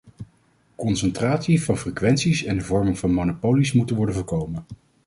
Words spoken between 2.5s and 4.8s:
de vorming van monopolies moeten worden voorkomen.